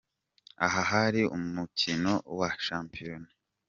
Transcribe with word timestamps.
Aha 0.65 0.81
hari 0.91 1.21
mu 1.41 1.47
mukino 1.57 2.13
wa 2.39 2.49
shampiyona. 2.65 3.29